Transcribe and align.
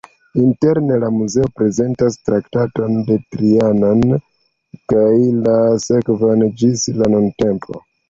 Interne 0.43 0.95
la 1.03 1.11
muzeo 1.17 1.49
prezentas 1.59 2.17
Traktaton 2.31 2.97
de 3.11 3.19
Trianon 3.37 4.03
kaj 4.95 5.07
la 5.47 5.57
sekvojn 5.89 6.51
ĝis 6.65 6.91
la 7.01 7.17
nuntempo. 7.19 7.83